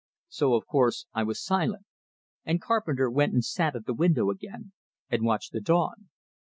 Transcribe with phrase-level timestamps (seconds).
[0.29, 1.85] So, of course, I was silent;
[2.43, 4.71] and Carpenter went and sat at the window again,
[5.11, 6.09] and watched the dawn.